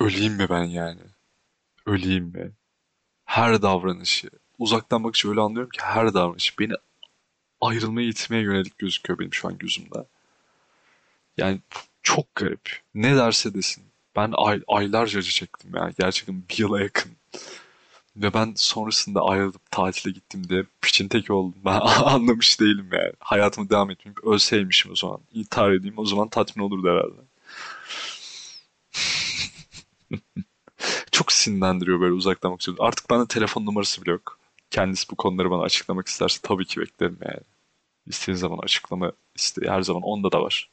[0.00, 1.00] Öleyim mi ben yani?
[1.86, 2.52] Öleyim mi?
[3.24, 4.30] Her davranışı.
[4.58, 6.72] Uzaktan bakış öyle anlıyorum ki her davranış beni
[7.60, 10.04] ayrılmaya itmeye yönelik gözüküyor benim şu an gözümde.
[11.36, 11.60] Yani
[12.02, 12.80] çok garip.
[12.94, 13.89] Ne derse desin.
[14.16, 15.94] Ben ay, aylarca acı çektim yani.
[15.98, 17.12] Gerçekten bir yıla yakın.
[18.16, 21.60] Ve ben sonrasında ayrılıp tatile gittim diye piçin tek oldum.
[21.64, 23.12] Ben anlamış değilim yani.
[23.20, 24.22] Hayatımı devam etmeyeyim.
[24.34, 25.20] Ölseymişim o zaman.
[25.32, 27.20] İntihar edeyim o zaman tatmin olurdu herhalde.
[31.12, 32.84] Çok sinirlendiriyor böyle uzaktan bakıyorum.
[32.84, 34.38] Artık bana telefon numarası bile yok.
[34.70, 37.40] Kendisi bu konuları bana açıklamak isterse tabii ki beklerim yani.
[38.06, 40.70] İstediğin zaman açıklama isteği her zaman onda da var.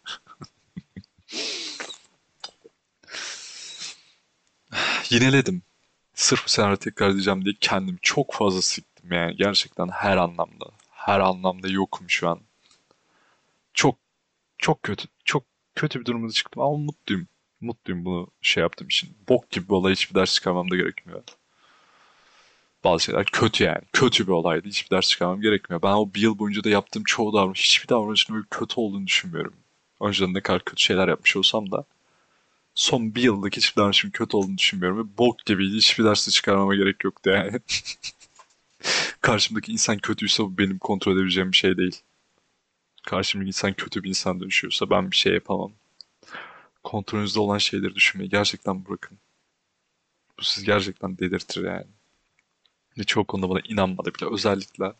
[5.09, 5.61] Yineledim.
[6.13, 9.35] Sırf bu senaryo tekrar edeceğim diye kendimi çok fazla sıktım yani.
[9.35, 10.65] Gerçekten her anlamda.
[10.91, 12.39] Her anlamda yokum şu an.
[13.73, 13.97] Çok
[14.57, 15.07] çok kötü.
[15.25, 15.43] Çok
[15.75, 17.27] kötü bir durumda çıktım ama mutluyum.
[17.61, 19.17] Mutluyum bunu şey yaptığım için.
[19.29, 21.23] Bok gibi bir olay hiçbir ders çıkarmam da gerekmiyor.
[22.83, 23.81] Bazı şeyler kötü yani.
[23.93, 24.67] Kötü bir olaydı.
[24.67, 25.81] Hiçbir ders çıkarmam gerekmiyor.
[25.81, 29.53] Ben o bir yıl boyunca da yaptığım çoğu davranış, hiçbir davranışın öyle kötü olduğunu düşünmüyorum.
[30.01, 31.85] Önceden ne kadar kötü şeyler yapmış olsam da
[32.77, 34.99] son bir yıllık hiçbir davranışın kötü olduğunu düşünmüyorum.
[34.99, 35.77] Ve bok gibiydi.
[35.77, 37.59] Hiçbir dersi çıkarmama gerek yoktu yani.
[39.21, 42.01] Karşımdaki insan kötüyse bu benim kontrol edebileceğim bir şey değil.
[43.07, 45.71] Karşımdaki insan kötü bir insan dönüşüyorsa ben bir şey yapamam.
[46.83, 49.17] Kontrolünüzde olan şeyleri düşünmeyi gerçekten bırakın.
[50.39, 51.87] Bu sizi gerçekten delirtir yani.
[52.97, 54.33] Ve çoğu konuda bana inanmadı bile.
[54.33, 54.93] Özellikle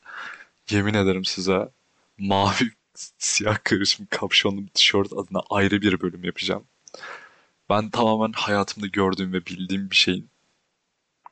[0.70, 1.70] yemin ederim size
[2.18, 2.72] mavi
[3.18, 6.64] siyah karışım kapşonlu bir tişört adına ayrı bir bölüm yapacağım.
[7.70, 10.30] Ben tamamen hayatımda gördüğüm ve bildiğim bir şeyin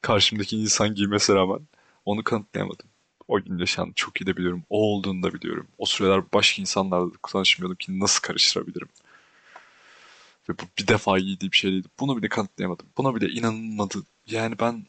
[0.01, 1.59] karşımdaki insan giymesi rağmen
[2.05, 2.87] onu kanıtlayamadım.
[3.27, 3.91] O gün yaşandı.
[3.95, 4.63] Çok iyi de biliyorum.
[4.69, 5.67] O olduğunu da biliyorum.
[5.77, 8.89] O süreler başka insanlarla tanışmıyordum ki nasıl karıştırabilirim.
[10.49, 11.87] Ve bu bir defa giydiği bir şey değildi.
[11.99, 12.87] Bunu bile kanıtlayamadım.
[12.97, 14.03] Buna bile inanılmadı.
[14.27, 14.85] Yani ben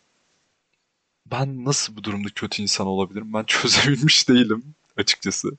[1.26, 3.32] ben nasıl bu durumda kötü insan olabilirim?
[3.32, 5.50] Ben çözebilmiş değilim açıkçası.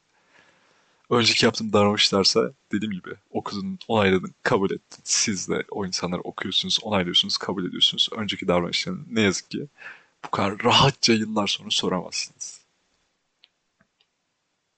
[1.09, 5.01] Önceki yaptığım davranışlarsa dediğim gibi okudun, onayladın, kabul ettin.
[5.03, 8.09] Siz de o insanları okuyorsunuz, onaylıyorsunuz, kabul ediyorsunuz.
[8.11, 9.67] Önceki davranışlarını ne yazık ki
[10.25, 12.61] bu kadar rahatça yıllar sonra soramazsınız.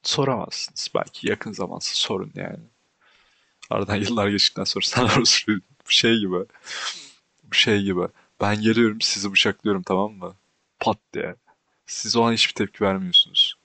[0.04, 0.90] Soramazsınız.
[0.96, 2.60] Belki yakın zamansa sorun yani.
[3.70, 5.10] Aradan yıllar geçtikten sonra sana
[5.86, 6.46] bu şey gibi.
[7.44, 8.08] Bu şey gibi.
[8.42, 10.36] Ben geliyorum sizi bıçaklıyorum tamam mı?
[10.80, 11.36] Pat diye.
[11.86, 13.59] Siz o an hiçbir tepki vermiyorsunuz.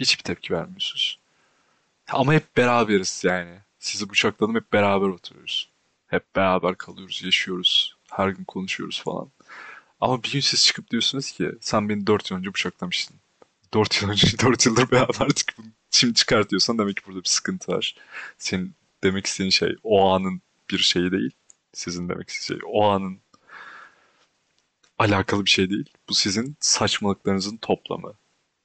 [0.00, 1.18] Hiçbir tepki vermiyorsunuz.
[2.08, 3.58] Ama hep beraberiz yani.
[3.78, 5.68] Sizi bıçakladım hep beraber oturuyoruz.
[6.06, 7.96] Hep beraber kalıyoruz, yaşıyoruz.
[8.10, 9.30] Her gün konuşuyoruz falan.
[10.00, 13.16] Ama bir gün siz çıkıp diyorsunuz ki sen beni 4 yıl önce bıçaklamıştın.
[13.74, 15.50] 4 yıl önce 4 yıldır beraberdik.
[15.90, 17.96] Şimdi çıkartıyorsan demek ki burada bir sıkıntı var.
[18.38, 21.30] Senin demek istediğin şey o anın bir şeyi değil.
[21.72, 23.20] Sizin demek istediğiniz şey o anın
[24.98, 25.90] alakalı bir şey değil.
[26.08, 28.14] Bu sizin saçmalıklarınızın toplamı.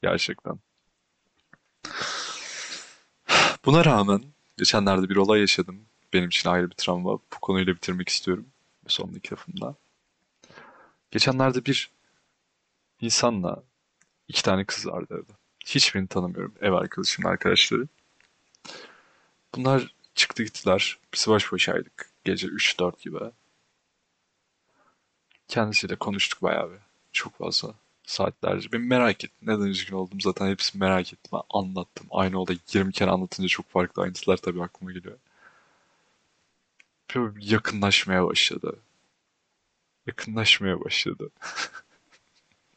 [0.01, 0.59] Gerçekten.
[3.65, 4.23] Buna rağmen
[4.57, 5.85] geçenlerde bir olay yaşadım.
[6.13, 7.11] Benim için ayrı bir travma.
[7.11, 8.45] Bu konuyla bitirmek istiyorum.
[8.87, 9.75] Sondaki lafımda.
[11.11, 11.91] Geçenlerde bir
[13.01, 13.63] insanla
[14.27, 15.33] iki tane kız vardı evde.
[15.65, 16.55] Hiçbirini tanımıyorum.
[16.61, 17.87] Ev arkadaşım, arkadaşları.
[19.55, 20.99] Bunlar çıktı gittiler.
[21.13, 22.09] Biz baş başaydık.
[22.23, 23.19] Gece 3-4 gibi.
[25.47, 26.79] Kendisiyle konuştuk bayağı bir.
[27.11, 27.73] Çok fazla.
[28.03, 28.71] Saatlerce.
[28.71, 29.37] Ben merak ettim.
[29.41, 31.39] Neden üzgün oldum zaten hepsini merak ettim.
[31.49, 32.07] Anlattım.
[32.11, 35.17] Aynı olayı 20 kere anlatınca çok farklı ayrıntılar tabii aklıma geliyor.
[37.15, 38.79] Böyle yakınlaşmaya başladı.
[40.07, 41.29] Yakınlaşmaya başladı.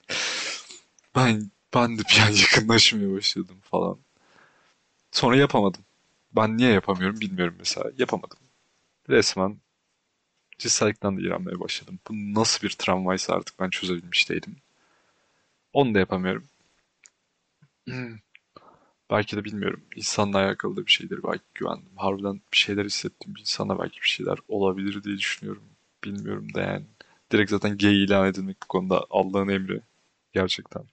[1.16, 3.98] ben ben de bir an yakınlaşmaya başladım falan.
[5.12, 5.84] Sonra yapamadım.
[6.32, 7.90] Ben niye yapamıyorum bilmiyorum mesela.
[7.98, 8.38] Yapamadım.
[9.08, 9.58] Resmen
[10.58, 11.98] cinsellikten de iğrenmeye başladım.
[12.08, 14.56] Bu nasıl bir travmaysa artık ben çözebilmiş değilim.
[15.76, 16.44] Onu da yapamıyorum.
[19.10, 19.82] Belki de bilmiyorum.
[19.96, 21.20] İnsanla alakalı da bir şeydir.
[21.22, 21.96] Belki güvendim.
[21.96, 23.34] Harbiden bir şeyler hissettim.
[23.40, 25.62] İnsana belki bir şeyler olabilir diye düşünüyorum.
[26.04, 26.84] Bilmiyorum da yani.
[27.32, 29.80] Direkt zaten gay ilan edilmek bu konuda Allah'ın emri.
[30.32, 30.84] Gerçekten.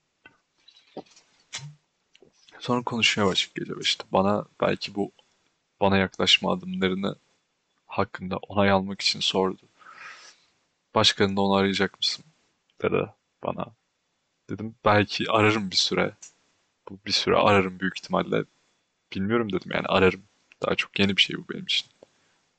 [2.59, 4.03] Sonra konuşmaya başladık gece beşte.
[4.11, 5.11] Bana belki bu
[5.81, 7.15] bana yaklaşma adımlarını
[7.87, 9.61] hakkında onay almak için sordu.
[10.95, 12.25] Başkanında onu arayacak mısın?
[12.81, 13.09] Dedi
[13.43, 13.82] bana.
[14.49, 16.13] Dedim belki ararım bir süre.
[16.89, 18.45] Bu bir süre ararım büyük ihtimalle.
[19.15, 20.23] Bilmiyorum dedim yani ararım.
[20.63, 21.87] Daha çok yeni bir şey bu benim için.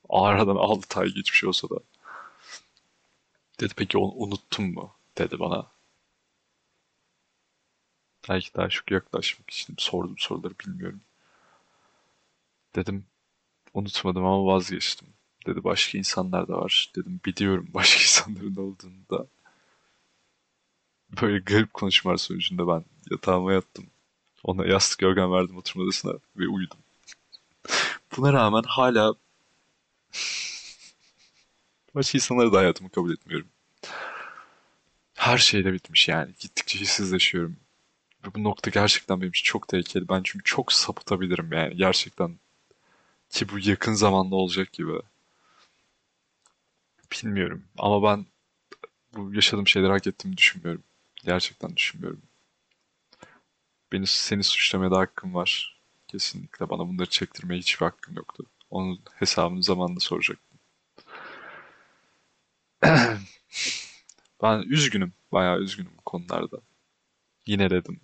[0.08, 1.76] Aradan 6 ay geçmiş olsa da.
[3.60, 4.94] Dedi peki onu unuttun mu?
[5.18, 5.66] Dedi bana.
[8.28, 11.00] Belki daha çok yaklaşmak için sordum soruları bilmiyorum.
[12.76, 13.06] Dedim
[13.74, 15.08] unutmadım ama vazgeçtim.
[15.46, 16.92] Dedi başka insanlar da var.
[16.96, 19.26] Dedim biliyorum başka insanların olduğunu da.
[21.22, 23.86] Böyle garip konuşmalar sonucunda ben yatağıma yattım.
[24.44, 26.78] Ona yastık yorgan verdim oturma odasına ve uyudum.
[28.16, 29.14] Buna rağmen hala
[31.94, 33.48] başka insanları da hayatımı kabul etmiyorum.
[35.14, 36.32] Her şeyde bitmiş yani.
[36.40, 37.56] Gittikçe hissizleşiyorum.
[38.26, 40.08] Ve bu nokta gerçekten benim için çok tehlikeli.
[40.08, 42.38] Ben çünkü çok sapıtabilirim yani gerçekten.
[43.30, 44.92] Ki bu yakın zamanda olacak gibi.
[47.12, 48.26] Bilmiyorum ama ben
[49.16, 50.82] bu yaşadığım şeyleri hak ettiğimi düşünmüyorum.
[51.24, 52.22] Gerçekten düşünmüyorum.
[53.92, 55.80] Beni seni suçlamaya da hakkım var.
[56.08, 58.46] Kesinlikle bana bunları çektirmeye hiçbir hakkım yoktu.
[58.70, 60.58] Onun hesabını zamanında soracaktım.
[64.42, 65.12] ben üzgünüm.
[65.32, 66.60] Bayağı üzgünüm bu konularda.
[67.46, 68.00] Yine dedim.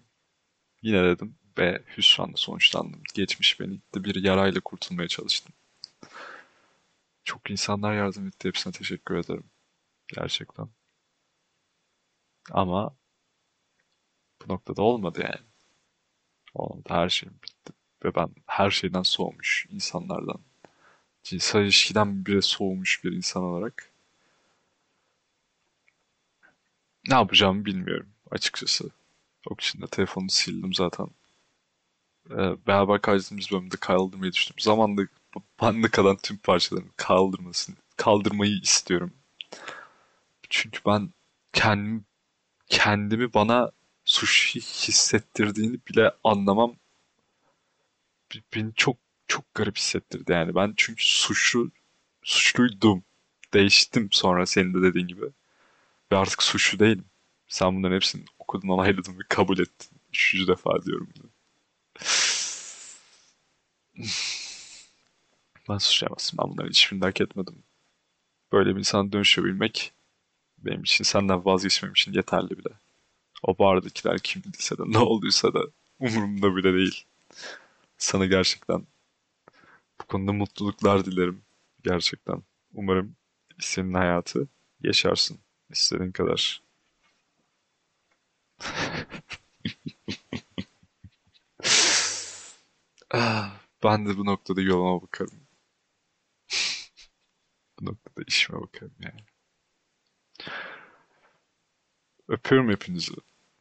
[0.82, 3.02] Yine dedim ve hüsranla sonuçlandım.
[3.14, 4.04] Geçmiş beni itti.
[4.04, 5.52] Bir yarayla kurtulmaya çalıştım.
[7.24, 8.48] Çok insanlar yardım etti.
[8.48, 9.44] Hepsine teşekkür ederim.
[10.08, 10.68] Gerçekten.
[12.50, 12.96] Ama
[14.44, 15.46] Bu noktada olmadı yani.
[16.54, 16.88] Olmadı.
[16.88, 17.72] Her şeyim bitti.
[18.04, 20.40] Ve ben her şeyden soğumuş insanlardan,
[21.22, 23.90] cinsel ilişkiden bile soğumuş bir insan olarak
[27.08, 28.90] ne yapacağımı bilmiyorum açıkçası.
[29.50, 31.06] O için telefonu sildim zaten.
[32.30, 34.60] Ee, beraber kaydettiğimiz bölümde kaldırmayı düşündüm.
[34.60, 35.02] Zamanla
[35.62, 39.12] bende kalan tüm parçaların kaldırmasını, kaldırmayı istiyorum.
[40.50, 41.10] Çünkü ben
[41.52, 42.04] kendim,
[42.68, 43.70] kendimi bana
[44.10, 46.76] suçlu hissettirdiğini bile anlamam
[48.54, 48.96] beni çok
[49.28, 50.54] çok garip hissettirdi yani.
[50.54, 51.70] Ben çünkü suçlu
[52.22, 53.04] suçluydum.
[53.54, 55.26] Değiştim sonra senin de dediğin gibi.
[56.12, 57.04] Ve artık suçlu değilim.
[57.48, 59.98] Sen bunların hepsini okudun, onayladın ve kabul ettin.
[60.12, 61.30] Üçüncü defa diyorum bunu.
[65.68, 66.38] Ben suçlayamazsın.
[66.38, 67.62] Ben bunların hiçbirini hak etmedim.
[68.52, 69.92] Böyle bir insana dönüşebilmek
[70.58, 72.70] benim için senden vazgeçmem için yeterli bile.
[73.42, 75.60] O bardakiler kimdiyse de ne olduysa da
[76.00, 77.04] umurumda bile değil.
[77.98, 78.86] Sana gerçekten
[80.00, 81.42] bu konuda mutluluklar dilerim.
[81.84, 82.42] Gerçekten.
[82.74, 83.16] Umarım
[83.58, 84.48] senin hayatı
[84.82, 85.38] yaşarsın
[85.70, 86.62] istediğin kadar.
[93.10, 95.46] Ah, Ben de bu noktada yoluma bakarım.
[97.80, 99.20] Bu noktada işime bakarım yani.
[102.28, 103.12] Öpüyorum hepinizi.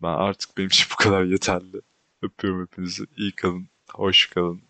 [0.01, 1.81] Ben artık benim için bu kadar yeterli.
[2.21, 3.05] Öpüyorum hepinizi.
[3.17, 3.67] İyi kalın.
[3.93, 4.61] Hoş kalın.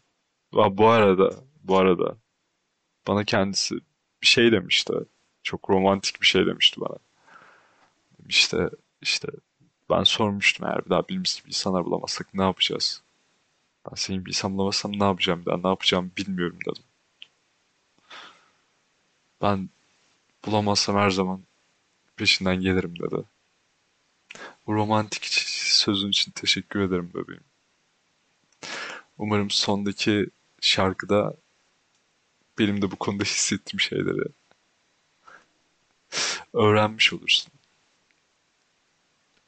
[0.53, 2.17] Va bu arada, bu arada
[3.07, 3.75] bana kendisi
[4.21, 4.93] bir şey demişti.
[5.43, 6.97] Çok romantik bir şey demişti bana.
[8.29, 8.69] İşte
[9.01, 9.27] işte
[9.89, 13.03] ben sormuştum eğer bir daha birimiz gibi insanlar bulamazsak ne yapacağız?
[13.89, 16.83] Ben senin bir insan bulamazsam ne yapacağım daha ne yapacağımı bilmiyorum dedim.
[19.41, 19.69] Ben
[20.45, 21.41] bulamazsam her zaman
[22.15, 23.23] peşinden gelirim dedi.
[24.67, 27.43] Bu romantik sözün için teşekkür ederim bebeğim.
[29.17, 30.27] Umarım sondaki
[30.61, 31.33] şarkıda
[32.59, 34.21] benim de bu konuda hissettiğim şeyleri
[36.53, 37.51] öğrenmiş olursun.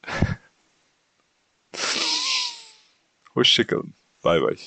[3.34, 3.94] Hoşçakalın.
[4.24, 4.58] Bay bay.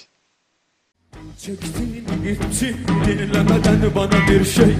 [1.38, 4.74] Çektin gitti dinlemeden bana bir şey.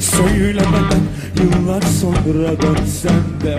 [0.00, 1.02] Söylemeden
[1.42, 3.58] yıllar sonra dönsem de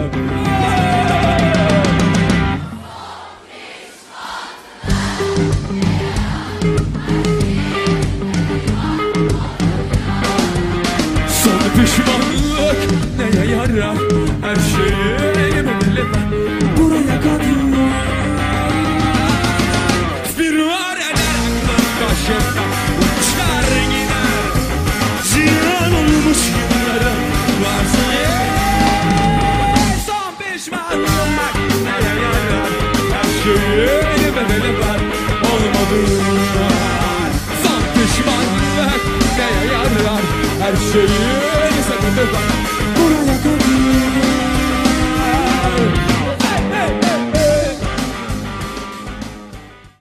[40.92, 42.81] Cheio de 70